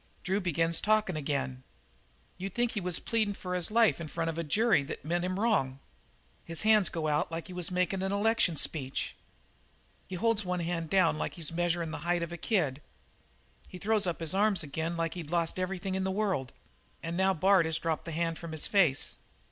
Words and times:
Drew 0.23 0.39
begins 0.41 0.81
talkin' 0.81 1.15
again. 1.15 1.61
You'd 2.39 2.55
think 2.55 2.71
he 2.71 2.81
was 2.81 2.97
pleadin' 2.97 3.35
for 3.35 3.53
his 3.53 3.69
life 3.69 4.01
in 4.01 4.07
front 4.07 4.31
of 4.31 4.37
a 4.39 4.43
jury 4.43 4.81
that 4.81 5.05
meant 5.05 5.23
him 5.23 5.39
wrong. 5.39 5.77
His 6.43 6.63
hands 6.63 6.89
go 6.89 7.07
out 7.07 7.31
like 7.31 7.45
he 7.45 7.53
was 7.53 7.69
makin' 7.69 8.01
an 8.01 8.11
election 8.11 8.57
speech. 8.57 9.15
He 10.07 10.15
holds 10.15 10.43
one 10.43 10.61
hand 10.61 10.89
down 10.89 11.19
like 11.19 11.35
he 11.35 11.41
was 11.41 11.51
measurin' 11.51 11.91
the 11.91 11.99
height 11.99 12.23
of 12.23 12.31
a 12.31 12.35
kid. 12.37 12.81
He 13.67 13.77
throws 13.77 14.07
up 14.07 14.21
his 14.21 14.33
arms 14.33 14.63
again 14.63 14.97
like 14.97 15.13
he'd 15.13 15.29
lost 15.29 15.59
everything 15.59 15.93
in 15.93 16.03
the 16.03 16.09
world. 16.09 16.51
"And 17.03 17.15
now 17.15 17.35
Bard 17.35 17.67
has 17.67 17.77
dropped 17.77 18.05
the 18.05 18.11
hand 18.11 18.39
from 18.39 18.53
his 18.53 18.65
face. 18.65 19.17